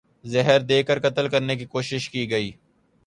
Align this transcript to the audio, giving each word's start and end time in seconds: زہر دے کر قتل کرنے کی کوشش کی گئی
زہر 0.23 0.59
دے 0.61 0.81
کر 0.83 0.99
قتل 0.99 1.27
کرنے 1.29 1.55
کی 1.55 1.65
کوشش 1.65 2.09
کی 2.09 2.29
گئی 2.31 2.51